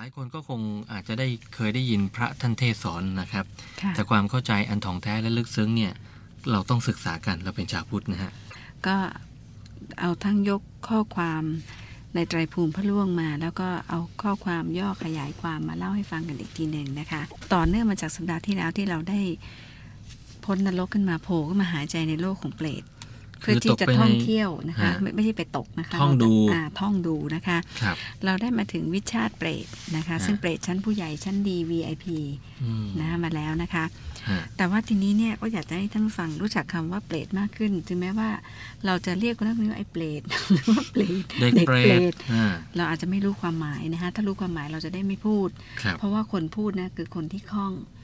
[0.00, 0.60] ลายคนก็คง
[0.92, 3.44] อาจจะได้เคยได้ยินพระท่านเทศสอนนะครับ
[3.82, 5.92] ค่ะแต่ความเข้าใจอันถ่องแท้และลึกซึ้งเนี่ย
[6.50, 8.32] เราต้องศึกษากันเราเป็นชาวพุทธนะฮะ
[8.86, 8.96] ก็
[10.00, 11.42] เอาทั้งยกข้อความ
[12.14, 17.22] ในไตรภูมิพระล่วงมา แล้วก็เอาข้อความย่อขยายความมาเล่าให้ฟังกันอีกทีหนึ่งนะคะ
[17.54, 19.20] ต่อเนื่องมาจากสัปดาห์ที่แล้วที่เราได้
[20.44, 22.99] พ้นนรกขึ้นมาโผล่ขึ้นมาหายใจในโลกของเปรตคื
[23.40, 29.66] เพื่ออที่จะตกไปในท่องเที่ยวนะคะฮะไม่ไม่ใช่ไปตกนะคะท่องดูอ่าท่องดูนะคะครับเราได้มาถึงวิชาติเปรต
[29.96, 32.06] นะคะฮะซึ่งเปรตชั้นผู้ใหญ่ชั้นดี VIP
[32.62, 33.84] อืมนะคะมาแล้วนะคะ
[34.28, 38.30] ฮะแต่ว่าทีนี้เนี่ยก็อยากจะให้ท่านผู้ฟังรู้จักคำว่าเปรตมากขึ้นถึงแม้ว่า
[38.86, 40.22] เราจะเรียกคนนั้นคนนี้ว่าไอ้เปรต
[40.52, 41.24] หรือว่าเปรต
[41.56, 45.48] เด็กเปรตอ่าเราอาจจะไม่รู้ความหมายนะคะถ้ารู้ความหมายเราจะได้ไม่พูด
[45.82, 47.99] ครับเพราะว่าคนพูดนะคือคนที่คล่องอืม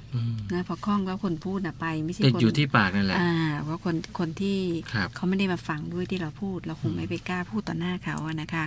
[0.52, 4.58] นะพอคล่องแล้วคนพูดนะไปไม่ใช่ติดคนอยู่ที่ปากนั่นแหละอ่าเพราะคนคนที่
[4.92, 8.64] ครับเขาไม่ได้มาฟังด้วยที่เราพูด เราคงอืมไม่ไปกล้าพูดต่อหน้าเขาอะนะคะ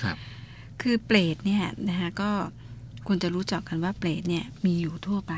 [0.00, 0.16] ครับ
[0.80, 2.30] คือเปรตเนี่ยนะคะก็
[3.06, 5.34] ควรจะรู้จักกันว่าเปรตเนี่ยมีอยู่ทั่วไป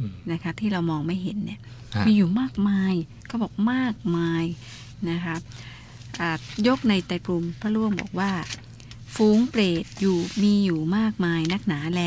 [0.00, 1.60] อืมนะคะ ที่เรามองไม่เห็นเนี่ย
[1.94, 2.94] ฮะมีอยู่มากมาย
[3.26, 4.44] เขาบอกมากมาย
[5.10, 5.36] นะคะ
[6.20, 8.30] อ่ายกในไตรภูมิพระร่วงบอกว่า
[9.14, 12.02] ฝูงเปรตอยู่มีอยู่มากมายนักหนาแล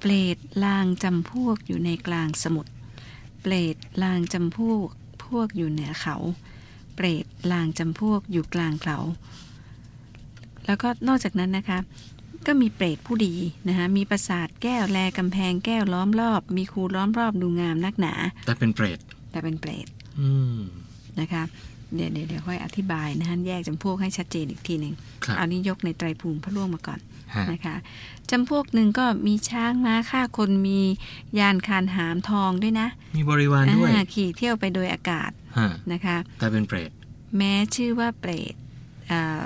[0.00, 2.72] เปรตลางจำพวกอยู่ในกลางสมุทร
[3.42, 4.88] เปรตลางจำพวก
[5.24, 6.16] พวกอยู่เหนือเขา
[6.96, 8.98] เปรตลางจำพวกอยู่กลางเขา
[10.66, 11.78] แล้วก็นอกจากนั้นนะคะ
[12.46, 13.34] ก็มีเปรตผู้ดี
[13.68, 18.14] นะคะมีปราสาทแก้วแลกำแพงแก้วล้อมรอบ มีคูล้อมรอบดูงามนักหนา
[18.46, 18.98] แต่เป็นเปรต
[19.30, 19.86] แต่เป็นเปรต
[20.20, 20.58] อืม
[21.20, 21.42] นะคะ
[21.94, 27.09] เดี๋ยวเดี๋ยวเดี๋ยวค่อยอธิบายนะคะแยกจำพวกให้ชัดเจนอีกทีหนึ่งครับเอานี้ยกในไตรภูมิพระล่วงมาก่อนฮะ
[27.52, 27.76] นะคะ
[28.30, 30.80] จำพวกหนึ่งก็มีช้างม้าฆ่าคนมี
[31.38, 36.90] ยานคานหามทองด้วยนะ มีบริวารด้วยอ่าขี่เที่ยวไปโดยอากาศฮะนะคะแต่เป็นเปรต
[37.36, 38.54] แม้ชื่อว่าเปรต
[39.12, 39.40] อ่า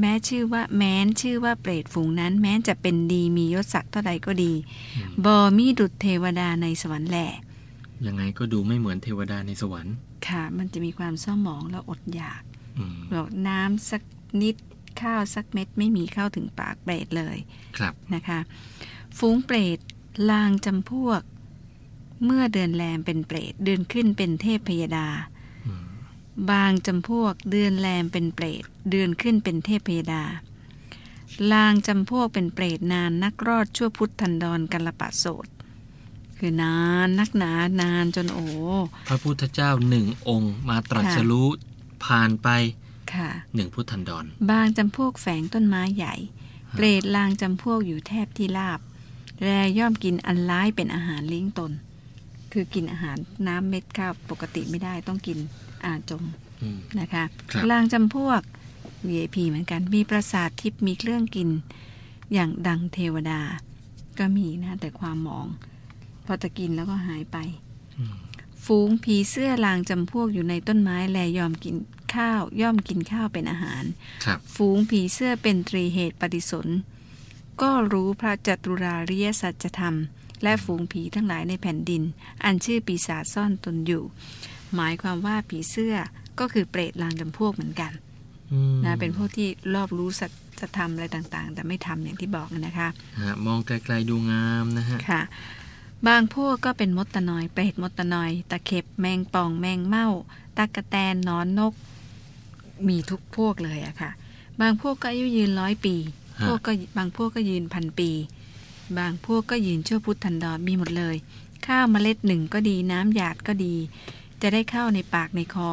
[0.00, 4.52] แม้ชื่อว่าแม้นชื่อว่าเปรตฝูงนั้น แม้จะเป็นดีมียศศักดิ์เท่าใดก็ดี
[4.96, 7.30] อืมบอมีดุจเทวดาในสวรรค์แหละ
[8.06, 9.94] ยังไงก็ดูไม่เหมือนเทวดาในสวรรค์
[10.28, 12.42] ค่ะ มันจะมีความเศร้าหมองและอดอยาก
[12.78, 14.02] อืมบอกน้ำสัก
[14.42, 14.56] นิด
[15.02, 17.36] ข้าวสักเม็ดไม่มีเข้าถึงปากเปรตเลย
[17.78, 18.40] ครับนะคะ
[19.18, 19.78] ฝูงเปรต
[20.30, 21.22] ลางจำพวก
[22.24, 25.08] เมื่อเดือนแรมเป็นเปรตเดือนขึ้นเป็นเทพพยดา
[25.66, 25.86] อืม
[26.50, 30.24] บางจำพวกเดือนแรมเป็นเปรตเดือนขึ้นเป็นเทพพยดา
[31.52, 35.46] ลางจำพวกเป็นเปรตนานนักรอดชั่วพุทธันดรกัลปะโสด
[36.38, 37.52] คือนานนักหนา
[37.82, 38.46] นานจนโอ้
[39.08, 41.48] พระพุทธเจ้าหนึ่งองค์มาตรัสค่ะรู้
[42.04, 42.48] ผ่านไป
[43.18, 46.14] ค่ะหนึ่งพุทธันดร บางจำพวกแฝงต้นไม้ใหญ่
[46.74, 48.80] เปรตลางจำพวกอยู่แทบที่ราบ
[49.42, 51.72] แรย่อมกินอันร้ายเป็นอาหารเลี้ยงตน
[52.52, 53.16] คือกินอาหาร
[53.46, 55.38] น้ำเม็ดข้าวปกติไม่ได้ต้องกิน
[55.84, 56.22] อาจม
[56.62, 58.40] อืมนะคะครับลางจำพวก
[59.08, 61.48] VIP เหมือนกัน มีประสาททิพย์มีเครื่องกิน
[62.32, 63.40] อย่างดังเทวดา
[64.18, 65.46] ก็มีนะ แต่ความหมอง
[66.26, 67.36] พอจะกินแล้วก็หายไป
[67.98, 68.14] อืม
[68.66, 71.76] ฝูงผีเสื้อลางจำพวกอยู่ในต้นไม้แลยอมกิน
[72.14, 73.84] ข้าว ย่อมกินข้าวเป็นอาหาร
[74.24, 76.68] ครับฝูงผีเสื้อเป็นตรีเหตุปฏิสน
[77.62, 79.96] ก็รู้พระจัตุราริยสัจธรรม
[80.42, 82.02] และฝูงผีทั้งหลายในแผ่นดิน
[82.44, 84.04] อันชื่อปีศาจซ่อนตนอยู่
[84.74, 85.94] หมายความว่าผีเสื้อ
[86.38, 87.92] ก็คือเปรตลางจำพวกเหมือนกัน
[88.52, 90.26] อืมนะเป็นพวกที่รอบรู้สั
[90.60, 92.88] จธรรมอะไรต่างๆ แต่ไม่ทำอย่างที่บอกนะคะ
[93.20, 95.22] ฮะมองไกลๆดูงามนะฮะค่ะ
[96.08, 100.08] บางพวกก็เป็นมดตะนอย เปรตมดตะนอย ตะเข็บแมงป่องแมงเม่า
[100.56, 101.74] ตะกะแตนหนอนนก
[102.88, 104.10] มีทุกพวกเลยอะค่ะ
[104.60, 105.96] บางพวกก็อายุยืนร้อยปี
[106.40, 108.10] ฮะพวกก็บางพวกก็ยืนพันปี
[108.98, 111.16] บางพวกก็ยืนชั่วพุทธันดรมีหมดเลย
[111.66, 113.74] ข้าวเมล็ดหนึ่งก็ดีน้ำหยาดก็ดี
[114.42, 115.70] จะได้เข้าในปากในคอ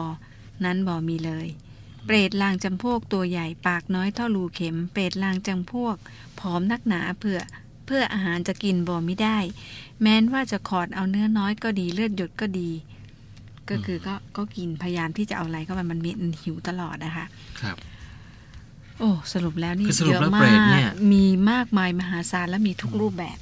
[0.63, 1.47] นั้นบ่มีเลย
[2.05, 5.95] เปรตลางจำพวกตัวใหญ่ปากน้อยเท่ารูเข็ม เปรตลางจำพวก
[6.39, 7.39] ผอมนักหนาเพื่อ
[7.85, 9.37] เพื่ออาหารจะกินบ่ไม่ได้
[10.01, 12.69] แม้นว่าจะขอดเอาเนื้อน้อยก็ดีเลือดหยดก็ดี
[13.69, 17.25] ก็คือก็ก็กินพยายามที่จะเอาอะไรก็มันมันมีมันหิวตลอดนะคะ
[17.62, 17.78] ครับ
[19.00, 23.38] โอ้สรุปแล้วนี่คือสรุปเยอะแล้วมาเปรตเนี่ยกมีมากมายมหาศาลและมีทุกรูปแบบ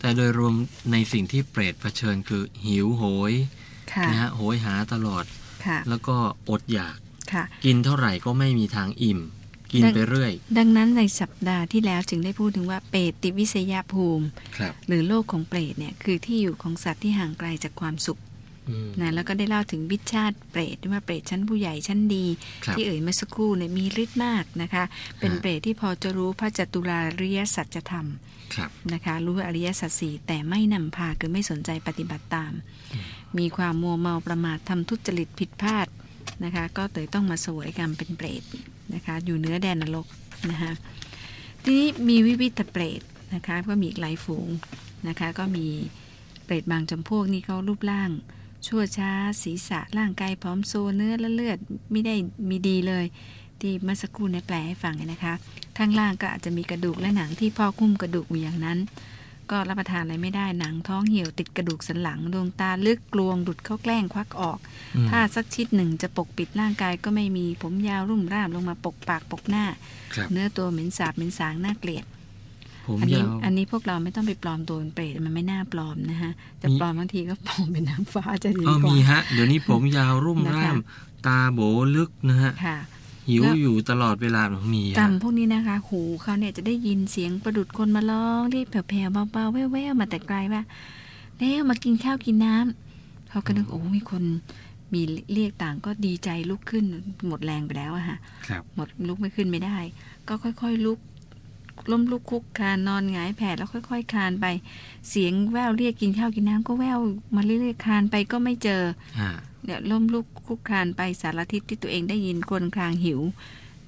[0.00, 0.54] แต่โดยรวม
[0.92, 3.32] ในสิ่งที่เปรตเผชิญคือหิวโหย
[3.92, 5.24] ค่ะนะฮะโหยหาตลอด
[5.66, 6.16] ค่ะแล้วก็
[6.50, 6.96] อดอยาก
[7.32, 9.20] ค่ะกินเท่าไหร่ก็ไม่มีทางอิ่ม
[9.72, 14.26] กินดังไปเรื่อย ดังนั้นในสัปดาห์ที่แล้วจึงได้พูดถึงว่าเปรตติวิสยภูมิ
[14.56, 18.25] ครับหรือโลกของเปรตเนี่ยคือที่อยู่ของสัตว์ที่ห่างไกลจากความสุขอืม
[19.00, 22.26] นะแล้วก็ได้เล่าถึงวิชาติเปรตว่าเปรตชั้นผู้ใหญ่ชั้นดี
[22.64, 24.84] ครับที่เอ่ยเมื่อสักครู่เนี่ยมีฤทธิ์มากนะคะ
[25.18, 28.06] เป็นฮะเปรตที่พอจะรู้พระจัตุราริยสัจธรรม
[28.54, 32.52] ครับนะคะ รู้อริยสัจสี่แต่ไม่นำพาคือไม่สนใจปฏิบัติตาม
[33.38, 35.86] มีความมัวเมาประมาททำทุจริตผิดพลาด
[36.44, 38.42] นะคะ ก็เลยต้องมาเสวยกรรมเป็นเปรต
[38.94, 40.06] นะคะ อยู่เนื้อแดนนรก
[40.50, 40.72] นะคะ
[41.62, 43.00] ทีนี้มีวิวิตเปรต
[43.34, 44.48] นะคะก็มีอีกหลายฝูง
[45.08, 45.66] นะคะ ก็มี
[46.44, 48.10] เปรตบางจำพวกนี่เขารูปร่าง
[48.66, 49.10] ชั่วช้า
[49.42, 51.58] ศีรษะร่างกายพร้อมโซเนื้อและเลือด
[51.92, 52.14] ไม่ได้
[52.48, 53.04] มีดีเลย
[53.60, 55.34] ที่เมื่อสักครู่เนี่ยแปลให้ฟังนะคะ
[55.78, 58.78] ข้างล่างก็อาจจะมีกระดูกและหนังที่พอกหุ้มกระดูกอยู่อย่างนั้น
[59.50, 64.58] ก็รับประทานอะไรไม่ได้หนังท้องเหี่ยวติดกระดูกสันหลังดวงตาลึกกลวงดุดเข้าแกล้งควักออก
[65.08, 69.64] ผ้าสักชิดหนึ่งจะปกปิดร่างกายก็ไม่มีผมยาวรุ่มร่ามลงมาปกปากปกหน้า
[70.32, 72.04] เนื้อตัวเหม็นสาบเหม็นสางน่าเกลียด
[72.86, 80.78] ผมอันี้ยาวอันนี้พวกเราไม่ต้องไปปลอมตัวเป็นเปรตมันไม่น่าปลอมนะฮะแต่มีปลอมบางทีก็ปลอมเป็นนางฟ้าจะดีเออกว่า มีฮะ เดี๋ยวนี้ผมยาวรุ่มนะคะ ร่าม
[81.26, 81.60] ตาโบ
[81.96, 82.78] ลึกนะฮะ ค่ะ
[83.28, 84.42] หิวแล้ว อยู่ตลอดเวลา
[84.74, 90.62] มีกรรฮะมพวกนี้นะคะ หูเขาเนี่ยจะได้ยินเสียงประดุดคนมาร้องเรียกแผ่วๆเบาๆแว่วๆมาแต่ไกลว่า
[91.38, 94.22] แล้วมากินข้าวกินน้ำเขาก็นึกโอ้มีคน
[94.92, 95.02] มี
[95.32, 96.84] เรียกต่างก็ดีใจลุกขึ้น
[97.26, 98.18] หมดแรงไปแล้วอะฮะ
[98.48, 99.76] ครับ หมดลุกไม่ขึ้นไม่ได้
[100.28, 100.98] ก็ค่อยๆ ลุก
[101.90, 104.46] ล้มลุกคุกคลานนอนหงายแผ่แล้วค่อย ๆคลานไป
[105.08, 106.98] เสียงแววเรียกกินข้าวกินน้ำก็แวว
[107.34, 108.82] มาเรื่อยๆคลานไปก็ไม่เจอ
[109.20, 109.30] อ่า
[109.64, 113.20] เนี่ยล้มลุกคุกคลานไปสารทิศที่ตัวเองได้ยินกลนคลางหิว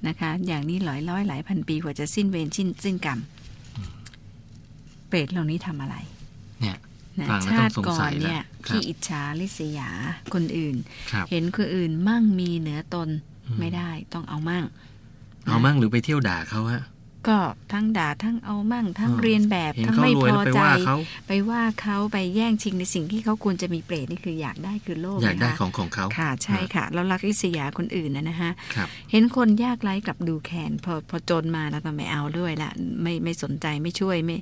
[0.07, 3.19] นะคะ อย่างนี้หลายร้อยหลายพันปีกว่าจะสิ้นเวรสิ้นสิ้นกรรม
[5.07, 5.95] เปรตเหล่านี้ทำอะไร
[6.61, 6.77] เนี่ย
[7.19, 9.89] นะฟังแล้วชาต้องติก่อสงสันยเนี่ยแล้วครับขี้อิจฉาริษยา
[10.33, 10.75] คนอื่น
[11.11, 13.09] ครับเห็นคนอื่นมั่งมีเหนือตน
[13.47, 14.63] อืมไม่ได้ต้องเอามั่ง
[15.47, 16.83] เอามั่งหรือไปเที่ยวด่าเขาฮะ
[17.27, 17.37] ก็
[17.73, 20.95] ทั้งด่าทั้งเอามั่งทั้งอ่าเรียนแบบเห็นทั้งเขาไม่รพวยอแล้วไปใจว่าเขา
[21.27, 32.71] ไปว่าเขาไปแย่งชิงในสิ่งที่เขาควรจะมีเปรตนี่คืออยากได้คือโลภอยากได้นะคะของของเขาค่ะใช่ค่ะแล้วรักลิษยาคนอื่นนะนะฮะครับเห็นคนยากไร้กลับดูแขนพอพอจนมาแล้วก็ไม่เอาด้วยละ
[33.01, 34.37] ไม่ไม่สนใจไม่ช่วยไม่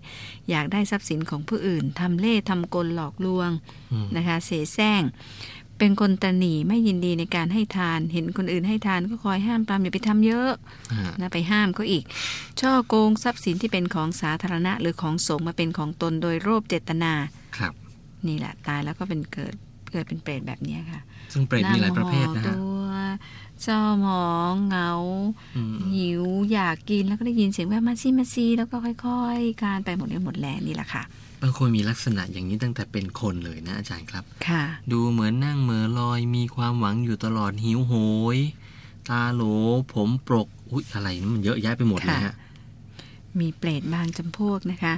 [0.49, 3.49] อยากได้ทรัพย์สินของผู้อื่นทำเล่ห์ทำกลหลอกลวง
[3.93, 5.01] อืมนะคะ เสแสร้ง
[5.79, 10.51] เป็นคนตระหนีไม่ยินดีในการให้ทาน เห็นคนอื่นให้ทานก็คอยห้ามปรามอย่าไปทำเยอะ
[10.91, 12.03] อ่านะไปห้ามเขาอีก
[12.61, 17.13] ช่อโกงทรัพย์สินที่เป็นของสาธารณะ หรือของสงฆ์มาเป็นของตนโดยโลภเจตนา
[17.57, 17.73] ครับ
[18.27, 19.53] นี่แหละตายแล้วก็เป็นเกิด
[19.91, 21.01] เกิดเป็นเปรตแบบเนี้ยค่ะ
[21.33, 22.89] ซึ่งเปรตมีหลายประเภทนะนั่งห่อฮะตัว
[23.63, 24.91] เศร้าหมองเหงา
[25.57, 31.03] อืมหิวอยากกินแล้วก็ได้ยินเสียงแว่วมาซี่มาซีแล้วก็ค่อย ๆ การไปหมดเรี่ยวหมดแรงนี่แหละค่ะ
[31.41, 37.93] บางคนมีลักษณะอย่างนี้ตั้งแต่เป็นคนเลยนะอาจารย์ครับ ค่ะ ดูเหมือนนั่งเหมือลอยมีความหวังอยู่ตลอดหิวโห
[38.35, 38.37] ย
[39.09, 39.43] ตาโหล
[39.93, 42.35] ผมปรกอุ๊ยอะไรนี่มันเยอะแยะไปหมดเลยฮะ
[43.39, 44.93] มีเปรตบางจำพวกนะคะ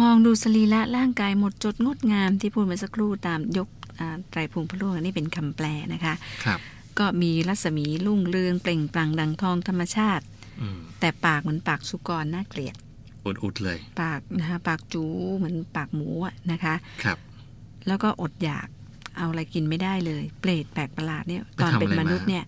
[0.00, 3.68] มองดูสรีระร่างกายหมดจดงดงามที่พูดมาสักครู่ตามยก
[3.98, 6.14] อ่าไตรภูมิพระร่วงอันนี้เป็นคำแปลนะคะ
[6.44, 6.60] ครับ
[6.98, 10.24] ก็มีรัศมีรุ่งเรืองเปล่งปลั่งดังทองธรรมชาติ
[10.60, 12.76] อืมแต่ปากเหมือนปากสุกรน่าเกลียด
[13.26, 15.04] อุดๆเลย ปากนะคะปากจู
[15.36, 16.74] เหมือนปากหมูอะนะคะ
[17.04, 17.18] ครับ
[17.86, 18.68] แล้วก็อดอยาก
[19.16, 22.44] เอาอะไรกินไม่ได้เลย เปรตแปลกประหลาดเนี่ยไปตอนทำเป็นอะไรมนุษย์มาเนี่ย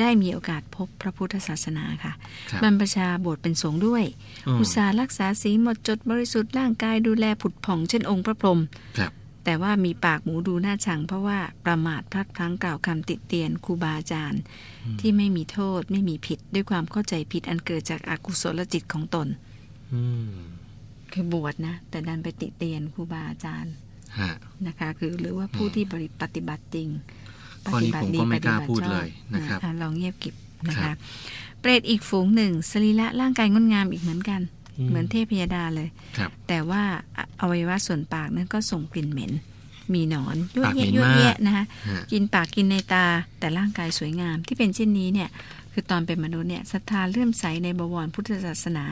[0.00, 2.12] ได้มีโอกาสพบพระพุทธศาสนาค่ะ
[2.50, 4.04] ครับบรรพชาบวชเป็นสงฆ์ด้วย
[4.46, 8.60] อืมอุตสาห์รักษาศีลหมดจดบริสุทธิ์ร่างกายดูแลผุดผ่องเช่นองค์พระพรหม
[8.98, 9.12] ครับ
[9.44, 14.40] แต่ว่ามีปากหมูดูน่าชัง เพราะว่าประมาทพลัดพลั้งกล่าวคำติเตียนครูบาอาจารย์
[14.84, 19.51] อืมที่ไม่มีโทษไม่มีผิดด้วยความเข้าใจผิดอันเกิดจากอากุศลจิตของตนอืม
[21.12, 23.74] คือบวชนะ แต่ดันไปติเตียนครูบาอาจารย์
[24.20, 24.30] ฮะ
[24.66, 25.84] นะคะ คือหรือว่าผู้ที่
[26.22, 26.88] ปฏิบัติจริง
[27.66, 30.34] ข้อนี้ผมก็ไม่กล้าพูดเลยนะครับอ่ลองเงียบกิบ
[30.68, 30.96] นะครัคะบ
[31.60, 34.40] เปรตอีกฝูงหนึ่งสรีระร่างกายงดงามอีกเหมือนกัน
[34.88, 36.82] เหมือนเทพยดาเลยครับแต่ว่า
[37.16, 39.32] ออวัยวะส่วนปากนั้นก็ส่งกลิ่นเหม็น
[39.94, 43.06] มีหนอนยั่วปากเหม็เยะนยั่วมากแยะนะคะฮะกินปากกินในตา
[43.38, 45.28] แต่ร่างกายสวยงามที่เป็นเช่นนี้เนี่ย
[45.72, 48.84] คือตอนเป็นมนุษย์เนี่ยศรัทธาเลื่อมใสในบวรพุทธศาสนา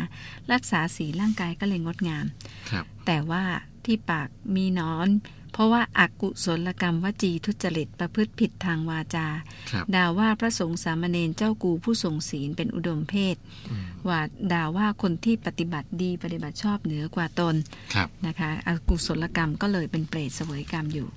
[0.53, 2.27] รักษาสีลร่างกายก็เลยงดงาม
[2.71, 3.43] ครับ แต่ว่า
[3.85, 5.09] ที่ปากมีหนอน
[5.53, 9.27] เพราะว่าอากุศลกรรมวจีทุจริตประพฤติผิดทางวาจา
[9.71, 13.37] ครับด่าว่าพระสงฆ์สามเณรเจ้ากูผู้ทรงศีลเป็นอุดมเพศ
[13.71, 14.21] อืม ว่า
[14.53, 17.55] ด่าว่าคนที่ปฏิบัติดีปฏิบัติชอบเหนือกว่าตน
[17.95, 21.09] ครับนะคะอากุศลกรรมก็เลยเป็นเปรตเสวยกรรมอยู่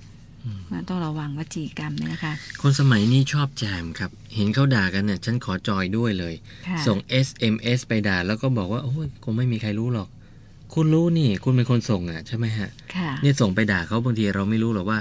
[0.44, 6.34] อืมว่าต้องระวังวจีกรรมเนี่ยนะคะ คนสมัยนี้ชอบแจมครับ เห็นเขาด่ากันเนี่ยฉันขอจอยด้วยเลย
[6.68, 10.08] ค่ะส่ง SMS ไปด่าแล้วก็บอกว่าโอ้ยคงไม่มีใครรู้หรอก
[10.74, 14.98] คุณรู้นี่ คุณเป็นคนส่งอะใช่ไหมฮะค่ะเนี่ยส่งไปด่าเขาบางทีเราไม่รู้หรอกว่า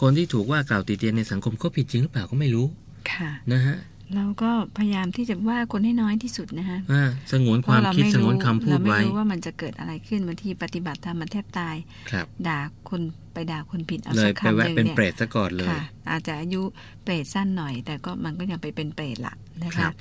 [0.00, 2.66] คนที่ถูกว่ากล่าวติเตียนในสังคมเขาผิดจริงหรือเปล่าก็ไม่รู้
[3.12, 3.76] ค่ะนะฮะ
[4.16, 11.76] เราก็พยายามที่จะว่าคนให้น้อยที่สุดนะคะอ่าสงวนความคิดสงวนคำพูดเราไม่ไว้รู้ว่ามันจะเกิดอะไรขึ้นบางทีปฏิบัติธรรมมันแทบตาย
[12.10, 13.02] ครับด่าคน
[13.32, 16.62] ไปด่าคนผิดเอาเลสัยกไปคำหแวะนึ่งเป็นเนี่ยเปรตซะก่อนเลยค่ะอาจจะอายุ
[17.02, 19.92] เปรตสั้นหน่อย แต่ก็มันก็ยังไปเป็นเปรตละนะครัคะบ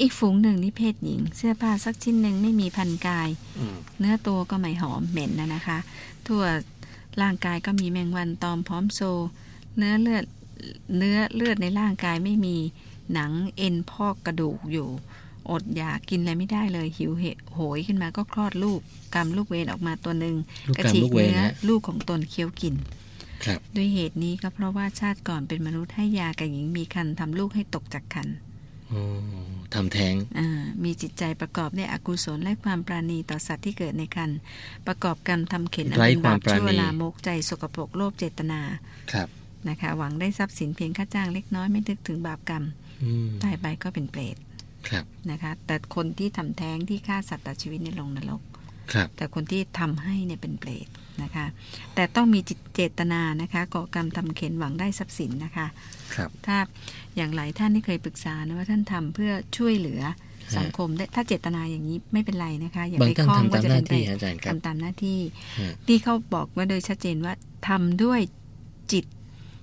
[0.00, 3.28] อีกฝูงหนึ่งนี่เพศหญิง เสื้อผ้าสักชิ้นหนึ่งไม่มีพันกาย
[3.58, 5.78] อืมเนื้อตัวก็ไม่หอมเหม็นนะนะคะ
[6.26, 6.42] ทั่ว
[7.22, 9.00] ร่างกายก็มีแมงวันตอมพร้อมโซ
[9.78, 10.24] เนื้อเลือด
[10.96, 12.56] เนื้อเลือดในร่างกายไม่มี
[13.14, 14.88] หนังเอ็นพอกกระดูกอยู่
[15.50, 17.24] อดอยากกินอะไรไม่ได้เลยหิวเห
[17.54, 18.80] โหยขึ้นมาก็คลอดลูก
[19.14, 20.36] กำลูกเวนออกมาตัวหนึ่ง
[20.68, 22.74] ลูกกระกรรมฉีลูกกเวรเนื้อนะลูกของตนเคี้ยวกิน
[23.44, 28.28] ครับด้วยเหตุนี้ก็เพราะว่าชาติก่อนเป็นมนุษย์ให้ยากับหญิงมีคันทำลูกให้ตกจากคัน
[28.92, 29.02] อ๋อ
[29.74, 30.48] ทำแท้งอ่า
[30.84, 34.30] มีจิตใจประกอบด้วยอกุศลและความปราณีต่อสัตว์ที่เกิดในคัน
[34.86, 38.60] ประกอบกรรมทำเข็นอันไร้เป็นควาบามปปราชั่วณีลามกใจสกปรกโลภเจตนา
[39.12, 39.28] ครับ
[39.68, 42.79] นะคะ หวังได้ทรัพย์สินเพียงค่าจ้างเล็กน้อยไม่นึกถึงบาปกรรมอืม
[43.42, 44.36] ตายไปก็เป็นเปรต
[44.88, 48.42] ครับนะคะ แต่คนที่ทำแท้งที่ฆ่าสัตว์ตัดชีวิตในยลงนรก
[48.92, 50.86] ครับแต่คนที่ทำให้เนี่ยเป็นเปรต
[51.22, 51.46] นะคะ
[51.94, 55.66] แต่ต้องมีจิตเจตนานะคะก่อกรรมทำเข็นหวังได้ทรัพย์สินนะคะ
[56.14, 56.56] ครับถ้า
[57.16, 60.02] อย่างหลายท่านที่เคยปรึกษานะว่าท่านทำเพื่อช่วยเหลือ
[60.58, 65.20] สังคมได้ถ้าเจตนาอย่างนี้ไม่เป็นไรนะคะอย่าบางไปท่านคล้องทำว่าตามจะหเป็น้านเปรที่ตอาจารย์ครับทำตามหน้าที่
[65.60, 67.34] ฮะที่เขาบอกว่าโดยชัดเจนว่า
[67.68, 68.39] ทำด้วยจิต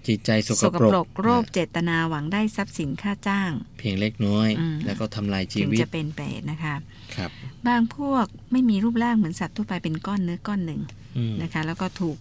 [0.07, 6.75] จิตใจสสกกปรปรกกโรคเจตนาหวังได้ทรัพย์สินค่าจ้าง เพียงเล็กน้อยอืมแล้วก็ทำลายชีถึงวิตจะเป็นเปรตนะคะ
[7.15, 7.29] ครับ
[7.67, 10.81] บางพวกไม่มีรูปร่างเหมือนสัตว์ทั่วไปเป็นก้อนเนื้อก้อนหนึ่ง
[11.17, 12.17] อืมนะคะ แล้วก็ถูก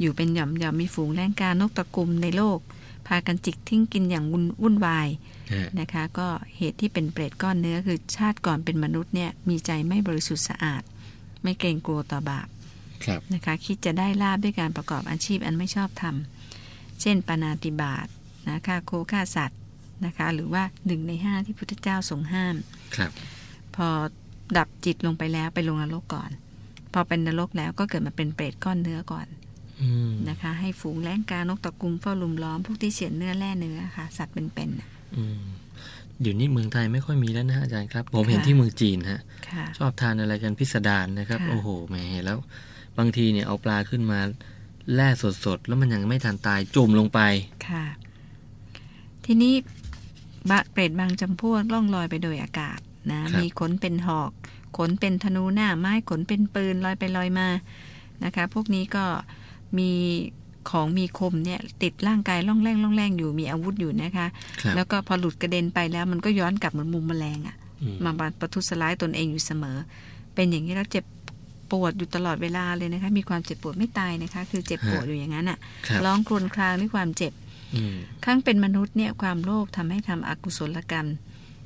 [0.00, 2.58] อยู่เป็นหย่อมหย่อมๆมีฝูงแรงกานกตะกุมในโลก
[3.06, 5.08] พากันจิกทิ้งกินอย่างวุ่นวุ่นวาย
[5.52, 10.82] ฮะนะคะ ก็เหตุที่เป็นเปรตก้อนเนื้อคือชาติก่อนเป็นมนุษย์เนี่ยมีใจไม่บริสุทธิ์สะอาด
[11.42, 12.48] ไม่เกรงกลัวต่อบาป
[13.04, 16.14] ครับนะคะคิดจะได้ลาบด้วยการประกอบอาชีพอันไม่ชอบธรรม
[17.00, 18.06] เช่น ปานาติบาต
[18.46, 19.60] นะฆ่าโคฆ่าสัตว์
[20.06, 22.56] นะคะ หรือว่าหนึ่งในห้าที่พุทธเจ้าทรงห้าม
[22.96, 23.10] ครับ
[23.76, 23.88] พอ
[24.56, 26.30] ดับจิตลงไปแล้วไปลงนรกก่อน
[26.92, 29.26] พอเป็นนรกแล้วก็เกิดมาเป็นเปรตก้อนเนื้อก่อน
[29.82, 35.40] อืมนะคะ ให้ฝูงแล้งกานกตะกุมเฝ้าลุมล้อมพวกที่เฉียนเนื้อแล่เนื้อค่ะ สัตว์เป็นๆน่ะอืม
[36.20, 42.38] เดี๋ยวนี้เมืองไทยไม่ค่อยมีแล้วนะอาจารย์ครับ ผมเห็นค่ะที่เมืองจีนฮะค่ะชอบทานอะไรกันพิสดารนะครับค่ะโอ้โหแหมแล้ว
[42.98, 44.20] บางทีเนี่ยเอาปลาขึ้นมา
[44.94, 45.08] แล่
[45.44, 47.20] สดๆ แล้วมันยังไม่ทันตายจุ่มลงไป
[47.68, 47.84] ค่ะ
[49.24, 49.54] ทีนี้
[50.50, 52.78] บะเปรตบางจำพวกล่องลอยไปโดยอากาศ
[53.10, 54.30] นะครับมีขนเป็นหอก
[54.76, 57.48] ขนเป็นธนูหน้าไม้ ขนเป็นปืนลอยไปลอยมา
[58.24, 59.04] นะคะ พวกนี้ก็
[59.78, 59.90] มี
[60.70, 64.26] ของมีคมเนี่ยติดร่างกายล่องแรงล่องแรงอยู่มีอาวุธอยู่นะคะ
[64.62, 69.76] ครับแล้วก็พอหลุดกระเด็นไปแล้วมันก็ย้อนกลับเหมือนมุมแมลงอะอืมมาประทุษร้ายตนเองอยู่เสมอ
[70.34, 71.04] เป็นอย่างนี้แล้วเจ็บ
[71.72, 75.58] ปวดอยู่ตลอดเวลาเลยนะคะ มีความเจ็บปวดไม่ตายนะคะ คือเจ็บปวดอยู่อย่างนั้นอะ
[75.88, 77.32] ครับร้องครวญครางด้วยความเจ็บ
[77.74, 81.08] อืมครั้งเป็นมนุษย์เนี่ยความโลภทำให้ทำอกุศลกรรม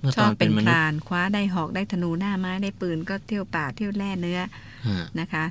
[0.00, 4.40] เมื่อชตออบนเป็เป็นนมพนุษย์รานคว้าได้หอกได้ธนูหน้าไม้ได้ปืนก็เที่ยวป่าเที่ยวแล่เนื้อ
[4.88, 5.44] ฮะนะคะ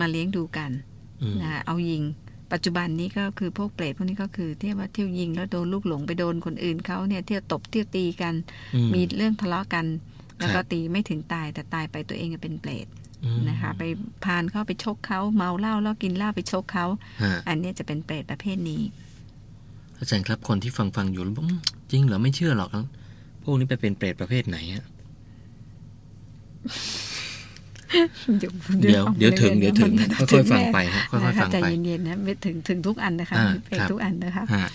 [0.00, 0.70] มาเลี้ยงดูกัน
[1.22, 2.02] อืมนะคะเอายิง
[2.52, 8.34] ปัจจุบันนี้ก็คือพวกเปรตพวกนี้ก็คือเที่ยวว่าเที่ยวยิงแล้วโดนลูกหลงไปโดนคนอื่นเขาเนี่ยเที่ยวตบเที่ยวตีกัน
[8.74, 9.86] อืมีเรื่องทะเลาะกัน
[10.38, 13.03] แล้วคก็รับตีไม่ถึงตายแต่ตายไปตัวเองก็เป็นเปรตอืม
[13.48, 13.82] นะคะไป
[14.24, 16.86] พานเข้าไปชกเขาเมาเหล้าแล้วกินเหล้าไปชกเขา
[17.22, 18.82] ฮะอันเนี้ยจะเป็นเปรตประเภทนี้
[19.98, 22.84] อาจารย์ครับคนที่ฟังฟังอยู่แล้วบอกอืมจริงเหรอไม่เชื่อหรอกครับ
[23.42, 24.84] พวกนี้ไปเป็นเปรตประเภทไหนฮะ
[28.38, 28.52] เดี๋ยว
[29.18, 34.68] เดี๋ยวถึงเดี๋ยวถึงค่อยๆฟังไปฮะค่อยๆฟังใจไปเย็นๆนะไม่ถึงถึงทุกอันนะคะอ่าเปรตครับทุกอันนะคะฮะ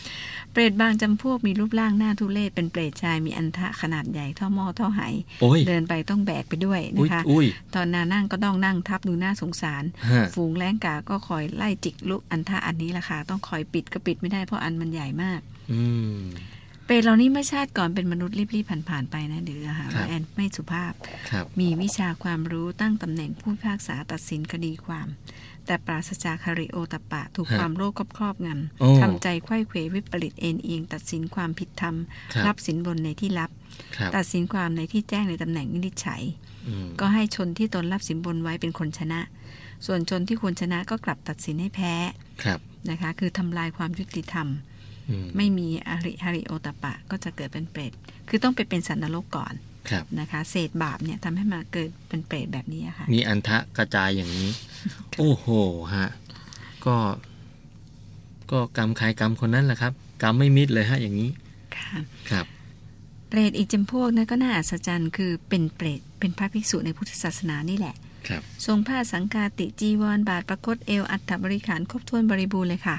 [0.54, 5.02] เปรตบางจำพวกมีรูปร่างหน้าทุเรศเป็นเปรตชายมีอันทะขนาดใหญ่เท่าหม้อเท่าไห
[5.42, 15.40] โอ้ยเดินไปต้องแบกไปด้วยอุ้ยนะคะอุ้ยตอนนานั่งก็ต้องนั่งทับดูน่าสงสารฮะฝูงแรงกาก็คอยไล่จิกลูกอันทะอันนี้ล่ะค่ะต้องคอยปิดก็ปิดไม่ได้เพราะอันมันใหญ่มาก
[15.72, 15.82] อื
[16.18, 16.20] ม
[16.86, 20.94] เปรตเหล่านี้ไม่ชาติก่อนเป็นมนุษย์รีบๆผ่านๆไปนะเดี๋ยวจะหาครัว่าบแอนไม่สุภาพ
[21.30, 25.08] ครับมีวิชาความรู้ตั้งตำแหน่งผู้พิพากษาตัดสินคดีความ
[25.70, 28.50] แต่ปราศจากคาริโอตปปะถูกฮะความโลภครอบง
[28.80, 31.96] โอ้ำทำใจไขว้เขววิปริตเอ็นเอียงตัดสินความผิดธรรม
[32.34, 33.52] ครับรับสินบนในที่ลับ
[33.98, 36.22] ครับ ตัดสินความในที่แจ้งในตำแหน่งวินิจฉัย
[36.68, 39.20] อืมก็ให้ชนที่ตนรับสินบนไว้เป็นคนชนะ
[39.86, 41.94] ส่วนชนที่ควรชนะก็กลับตัดสินให้แพ้
[42.44, 42.60] ครับ
[42.90, 44.48] นะคะ คือทำลายความยุติธรรม
[45.10, 47.94] อืมไม่มีอริฮาริโอตปปะก็จะเกิดเป็นเปรต
[48.30, 49.69] คือต้องไปเป็นสันนรกก่อนครับ
[50.20, 54.50] นะคะ เศษบาปเนี่ยทำให้มาเกิดเป็นเปรตแบบนี้อะค่ะ มีอันทะกระจายอย่างนี้
[55.18, 55.48] โอ้โห
[55.96, 56.08] ฮะ
[56.86, 56.96] ก็
[58.52, 61.30] ก็กรรมใครกรรมคนนั้นแหละครับ กรรมไม่มิดเลยฮะ อย่างนี้
[61.78, 61.92] ค่ะ
[62.32, 62.46] ครับ
[63.30, 67.96] เปรตอีกจำพวกนั้นก็น่าอัศจรรย์คือเป็นเปรตเป็นพระภิกษุในพุทธศาสนานี่แหละ
[68.28, 72.98] ครับทรงผ้าสังกาติจีวรบาทประคตเอวอัฐบริขารครบถ้วนบริบูรณ์เลยค่ะ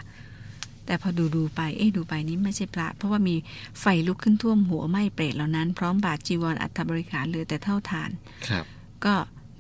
[0.91, 3.37] แต่พอดูดูไปเอ๊ะดูไปนี้ไม่ใช่พระ เพราะว่ามี
[3.81, 8.11] ไฟลุกขึ้นท่วมหัวไหม้เปรตเหล่านั้น พร้อมบาทจีวรอัฐบริขารเหลือแต่เท่าฐาน
[8.49, 8.65] ครับ
[9.05, 9.15] ก็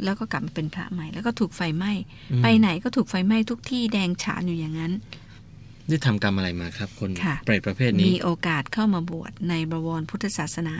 [0.04, 1.92] แล้วก็กลับมาเป็นพระใหม่ แล้วก็ถูกไฟไหม้
[2.32, 4.92] อืมไปไหนก็ถูกไฟไหม้ทุกที่แดงฉานอยู่อย่างนั้น
[5.88, 10.76] ได้ทำกรรมอะไรมาครับ คนค่ะเปรตประเภทนี้ มีโอกาสเข้ามาบวชในบวรพุทธศาสนา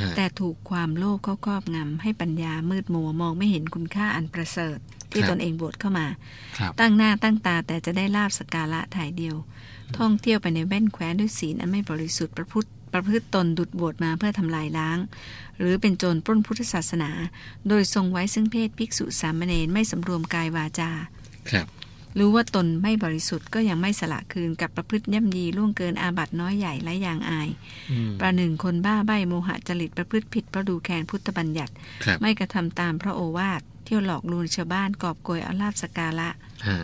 [0.00, 4.78] ฮะแต่ถูกความโลภเข้าครอบงำให้ปัญญามืดมัวมองไม่เห็นคุณค่าอันประเสริฐ
[5.12, 6.06] ที่ครับตนเองบวชเข้ามา
[6.58, 9.36] ครับตั้งหน้าตั้งตาแต่จะได้ลาบสกการะถ่ายเดียว
[9.98, 14.98] ท่องเที่ยวไปในแว่นแคว้นด้วยศีลอันไม่บริสุทธิ์ประพฤติประพฤติตนดุดบวชมาเพื่อทำลายล้าง
[15.58, 17.10] หรือเป็นโจรปล้นพุทธศาสนา
[17.68, 20.90] โดยทรงไว้ซึ่งเพศภิกษุสามเณรไม่สำรวมกายวาจา
[21.50, 21.66] ครับ
[22.18, 27.48] รู้ว่าตนไม่บริสุทธิ์ก็ยังไม่สละคืนกับประพฤติย่ำยีล่วงเกินอาบัติน้อยใหญ่และยางอาย
[27.90, 31.72] อืมประหนึ่งคนบ้าใบโมหะจริตประพฤติผิดเพราะดูแคลนพุทธบัญญัติ
[32.04, 36.28] ครับไม่กระทำตามพระโอวาทเที่ยวหลอกลวงชาวบ้านกอบโกยเอาลาบสกการะ
[36.68, 36.78] ฮะ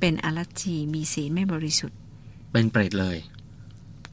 [0.00, 1.98] เป็นอรัชชีมีศีลไม่บริสุทธิ์
[2.52, 3.16] เป็นเปรตเลย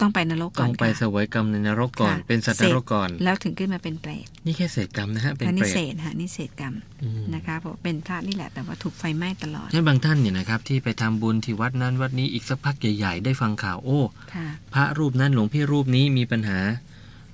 [0.01, 6.74] ต้องไปนรกก่ต้ออนงไปเสค่ะวยกรรมในนรกก่อนค่ะเป็นสัตว์เสนร็จรกก่อน แล้วถึงขึ้นมาเป็นเปรตนี่แค่เศษกรรมนะฮะเป็นอันเปนี้รตเศษค่ะนี่เศษกรรม
[7.04, 14.00] อืมนะคะเพราะเป็นพระนี่แหละแต่ว่าถูกไฟไหม้ตลอดงั้นบางท่านเนี่ยนะครับที่ไปทำบุญที่วัดนั้นวัดนี้อีกสักพักใหญ่ ๆ ได้ฟังข่าวโอ้
[14.36, 16.60] ค่ะพระรูปนั้นหลวงพี่รูปนี้มีปัญหา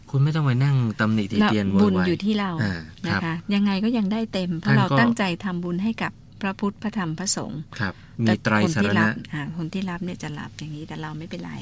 [0.10, 2.74] คุณไม่ต้องไปนั่งตำหนิติแล้วเตียนโวบุยญวายอยู่ที่เราอ่า
[3.06, 7.94] คนะรับคะยังไงก็ยังได้เต็มเพราะท่านเราก็ตั้งใจทำบุญให้กับพระพุทธพระธรรมพระสงฆ์ครับ
[8.24, 11.54] มีแต่ไตรคนสารที่ณะรับอ่าคนที่รับเนี่ยจะรับอย่างนี้แต่เราไม่เป็นไร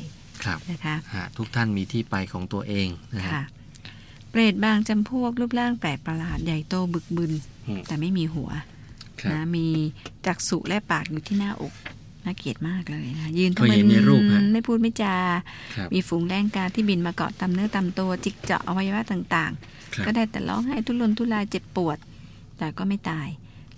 [0.46, 3.44] ครับนะคะฮะทุกท่านมีที่ไปของตัวเองนะฮะค่ะ
[4.30, 7.32] เปรตบางจำพวกรูปร่างแปลกประหลาดใหญ่โตบึกบึน
[7.68, 8.50] อืมแต่ไม่มีหัว
[9.22, 9.68] ครับนะมี
[10.26, 11.74] จักษุและปากอยู่ที่หน้าอก
[12.26, 15.16] น่าเกลียดมากเลยนะยืนเคยเห็นในรูปฮะไม่พูดไม่จา
[15.76, 19.52] ครับมีฝูงแรงกาที่บินมาเกาะตามเนื้อตามตัว จิกเจาะอวัยวะต่าง
[19.94, 21.98] ครับๆก็ได้แต่ร้องไห้ทุรนทุรายเจ็บปวด
[22.58, 23.28] แต่ก็ไม่ตาย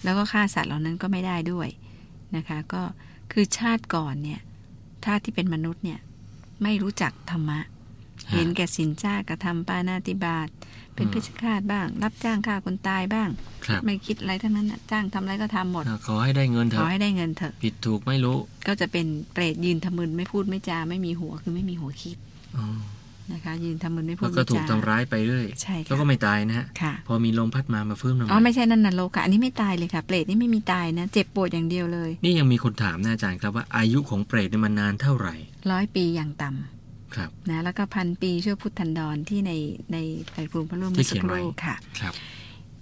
[0.03, 1.69] แล้วก็ฆ่าสัตว์เหล่านั้นก็ไม่ได้ด้วย
[2.35, 2.81] นะคะ ก็
[3.31, 4.39] คือชาติก่อนเนี่ย
[5.03, 5.99] ถ้าที่เป็นมนุษย์เนี่ย
[6.63, 7.59] ไม่รู้จักธรรมะ
[8.31, 10.47] เห็นแก่สินจ้ากระทำปานาติบาต
[10.95, 13.29] เป็นเพชฌฆาตบ้าง รับจ้างฆ่าคนตายบ้าง
[13.65, 22.17] ครับไม่คิดอะไรทั้งนั้นน่ะจ้างทำอะไรก็ทำหมดอ่าขอให้ได้เงินเถขออะให้ได้เงินเถอะผิดถูกไม่รู้ ก็จะเป็นเปรตยืนทำมึนไม่พูดไม่จาไม่มีหัวคือไม่มีหัวคิด
[22.57, 22.65] อ๋อ
[23.31, 35.35] นะคะยืนทำมึนไม่พูแล้ดวก็ไม่ถูกจาทำร้ายไปเรื่อยใช่แล้วค่ะก็ไม่ตายนะฮะค่ะพอมีลมพัดมามาฟื้นมาใหอ๋อม่ไม่ใช่นั่นนรกค่ะอันนี้ไม่ตายเลยค่ะ เปรตนี่ไม่มีตายนะ เจ็บปวดอย่างเดียวเลย นี่ยังมีคนถามนะอาจารย์ครับว่าอายุของเปรตเนี่ยมันนานเท่าไหร่
[35.71, 39.51] ร้อยปีอย่างต่ำครับนะแล้วก็พันปีช่วยพุทธันดรที่ใน
[39.93, 39.97] ใน
[40.31, 42.13] ไตรภูมิพระร่วมที่เมื่อสักเขียนคไว้รู่ค่ะครับ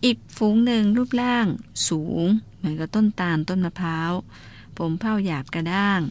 [0.05, 1.45] อีกฝูงหนึ่งรูปร่าง
[1.89, 2.25] สูง
[2.57, 4.11] เหมือนกับต้นตาลต้นมะพร้าว
[4.77, 6.01] ผมเผ้าหยาบกระด้าง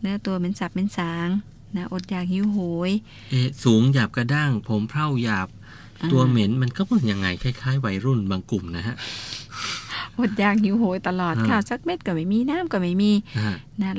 [0.00, 1.28] เนื้อตัวเป็นสับเป็นสาง
[1.76, 2.90] นะอดอยากหิวโหย
[3.30, 5.48] เอะสูงหยาบกระด้าง ผมเผ่าหยาบ
[6.00, 8.96] อ่าตัวเหม็นมันก็เป็นยังไงคล้ายๆวัยรุ่นบางกลุ่มนะฮะ
[10.18, 13.90] อดอยากหิวโหยตลอดอ่า ข้าวสักเม็ดก็ไม่มีน้ำก็ไม่มีนะฮะนะ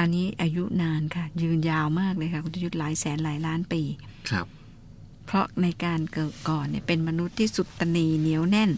[0.00, 3.82] อันนี้อายุนานค่ะ ยืนยาวมากเลยค่ะ คุณยุทธหลายแสนหลายล้านปี
[4.30, 4.46] ครับ
[5.26, 8.70] เพราะในการเกิดก่อนเนี่ยเป็นมนุษย์ที่สุดตนีเหนียวแน่น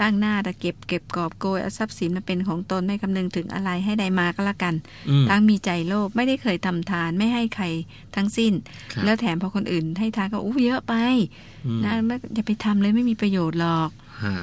[0.00, 4.74] ตั้งหน้าตะเก็บเก็บกอบโกยเอาทรัพย์สินมาเป็นของตนไม่คำนึงถึงอะไรให้ได้มาก็แล้วกัน
[5.08, 7.64] อืมตั้งมีใจโลภไม่ได้เคยทำทานไม่ให้ใคร
[8.16, 8.52] ทั้งสิ้น
[8.92, 10.94] ครับแล้วแถมพอคนอื่นให้ทานก็อู้เยอะไป
[11.66, 13.90] อืมนะไม่อย่าไปทำเลยไม่มีประโยชน์หรอก
[14.22, 14.34] ฮะ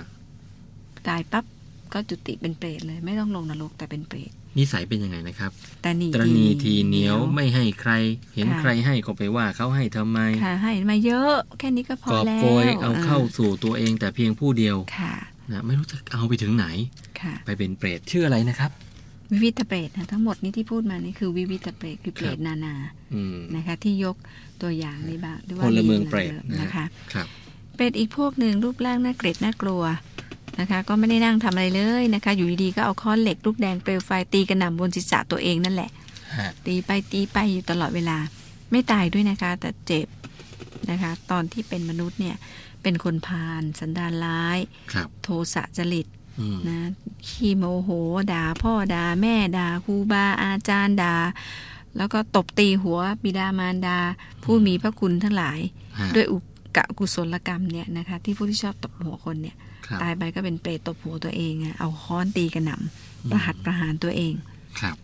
[1.07, 1.45] ตายปั๊บ
[1.93, 7.91] ก็จุติเป็นเปรตเลย ไม่ต้องลงนรกแต่เป็นเปรต นิสัยเป็นยังไงนะครับแต่นี่ตรณีทีเหนียวไม่ให้ใคร
[8.35, 15.13] เห็นค่ะใครให้ก็ไปว่าเขาให้ทำไมค่ะให้มาเยอะแค่นี้ก็พอกอบแล้วโกยเอาเข้าสู่ตัวเองแต่เพียงผู้เดียวค่ะ
[15.51, 16.65] นะไม่รู้จะเอาไปถึงไหน
[17.21, 18.71] ค่ะไปเป็นเปรตชื่ออะไรนะครับ
[19.31, 22.75] วิวิตเปรตนะทั้งหมดนี้ที่พูดมานี่คือวิวิตเปรตคือเปรตนานา
[23.13, 24.15] อืมนะคะ ที่ยก
[24.61, 27.27] ตัวอย่างในบางหรือว่าพลเมืองลีเปรตนะนะคะครับ
[27.75, 29.83] เปรตอีกพวกหนึ่งรูปร่างน่าเกลียดน่ากลัว
[30.59, 35.89] นะคะ ก็ไม่ได้นั่งทำอะไรเลยนะคะ อยู่ดีๆก็เอาค้อนเหล็กลูกแดงเปลวไฟตีกระหน่ำบนศีรษะตัวเองนั่นแหละ
[36.37, 38.17] ฮะตีไปตีไปอยู่ตลอดเวลา
[38.71, 40.07] ไม่ตายด้วยนะคะ แต่เจ็บ
[40.89, 42.35] นะคะ ตอนที่เป็นมนุษย์เนี่ย
[42.81, 44.59] เป็นคนพาลสันดานร้าย
[44.93, 46.07] ครับโทสะจริต
[46.39, 46.79] อืมนะ
[47.27, 47.89] ขี้โมโห
[48.31, 51.15] ด่าพ่อด่าแม่ด่าครูบาอาจารย์ด่า
[51.97, 53.97] แล้วก็ตบตีหัวบิดามารดา
[54.43, 55.59] ผู้มีพระคุณทั้งหลาย
[55.99, 56.37] ฮะด้วยอุ
[56.77, 59.72] กะกุศลกรรมเนี่ยนะคะ ที่ผู้ที่ชอบตบหัวคนเนี่ยครับ
[60.04, 64.34] ตายไปก็เป็นเปรตตบหัวตัวเองอะเอาค้อนตีกระหน่ำประหัตประหารตัวเอง
[64.80, 64.96] ครับ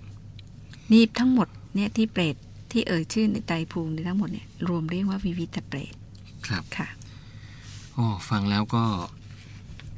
[0.91, 2.35] นี่ทั้งหมดเนี่ยที่เปรต
[2.71, 5.93] ที่เอ่ยชื่อในไตรภูมิในทั้งหมดเนี่ยรวมเรียกว่าวิวิตเปรต
[6.47, 6.87] ครับค่ะ
[7.93, 8.83] โอ้ฟังแล้วก็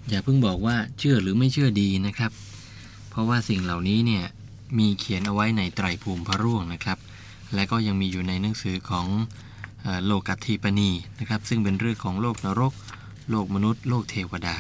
[0.10, 2.32] อย่าเพิ่งบอกว่าเชื่อหรือไม่เชื่อดีนะครับ
[3.10, 4.24] เพราะว่าสิ่งเหล่านี้เนี่ย
[4.80, 6.98] มีเขียนเอาไว้ในไตรภูมิพระร่วงนะครับ
[7.54, 9.08] และก็ยังมีอยู่ในหนังสือของ
[9.82, 10.90] เอ่อโลกัตถีปณี
[11.20, 12.74] นะครับ ซึ่งเป็นเรื่องของโลกนรก
[13.32, 14.58] โลกมนุษย์โลกเทวดา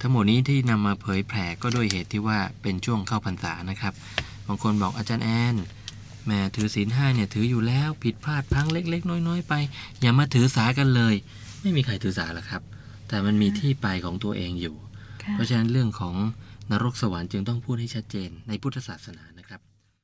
[0.00, 3.92] ทั้งหมดนี้ที่นำมาเผยแผ่ก็ด้วยเหตุที่ว่าเป็นช่วงเข้าพรรษานะครับ
[4.46, 5.56] บางคนบอกอาจารย์แอน
[6.24, 9.54] แหม่ถือศีลห้าเนี่ยถืออยู่แล้วผิดพลาดพลังเล็ก ๆ น้อยๆ ไป
[10.00, 11.14] อย่ามาถือสากันเลย
[11.62, 12.62] ไม่มีใครถือสาหรอกครับ
[13.08, 14.74] แต่มันมีที่ไปของตัวเองอยู่
[15.22, 16.14] ค่ะเพราะฉะนั้นเรื่องของ
[16.70, 19.39] นรกสวรรค์จึงต้องพูดให้ชัดเจนในพุทธศาสนานะครับ